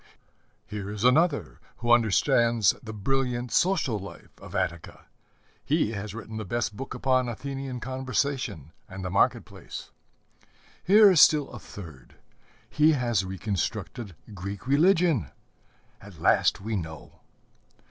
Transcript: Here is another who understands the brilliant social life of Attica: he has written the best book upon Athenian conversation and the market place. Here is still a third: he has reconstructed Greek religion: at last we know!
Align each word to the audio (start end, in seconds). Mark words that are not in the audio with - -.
Here 0.65 0.89
is 0.89 1.03
another 1.03 1.59
who 1.77 1.91
understands 1.91 2.73
the 2.81 2.91
brilliant 2.91 3.51
social 3.51 3.99
life 3.99 4.31
of 4.41 4.55
Attica: 4.55 5.05
he 5.63 5.91
has 5.91 6.15
written 6.15 6.37
the 6.37 6.43
best 6.43 6.75
book 6.75 6.95
upon 6.95 7.29
Athenian 7.29 7.79
conversation 7.81 8.71
and 8.89 9.05
the 9.05 9.11
market 9.11 9.45
place. 9.45 9.91
Here 10.83 11.11
is 11.11 11.21
still 11.21 11.51
a 11.51 11.59
third: 11.59 12.15
he 12.67 12.93
has 12.93 13.23
reconstructed 13.23 14.15
Greek 14.33 14.65
religion: 14.65 15.29
at 16.01 16.19
last 16.19 16.59
we 16.61 16.75
know! 16.75 17.19